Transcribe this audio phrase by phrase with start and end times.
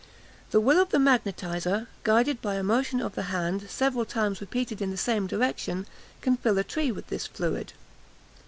[0.49, 4.81] The will of the magnetiser, "guided by a motion of the hand, several times repeated
[4.81, 5.85] in the same direction,"
[6.21, 7.73] can fill a tree with this fluid.